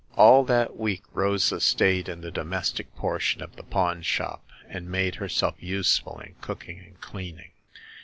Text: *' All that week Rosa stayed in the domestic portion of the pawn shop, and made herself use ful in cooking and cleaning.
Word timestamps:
*' 0.07 0.13
All 0.23 0.43
that 0.45 0.77
week 0.77 1.03
Rosa 1.13 1.59
stayed 1.61 2.09
in 2.09 2.21
the 2.21 2.31
domestic 2.31 2.95
portion 2.95 3.39
of 3.43 3.55
the 3.55 3.61
pawn 3.61 4.01
shop, 4.01 4.43
and 4.67 4.89
made 4.89 5.13
herself 5.13 5.53
use 5.59 5.99
ful 5.99 6.19
in 6.21 6.33
cooking 6.41 6.79
and 6.79 6.99
cleaning. 6.99 7.51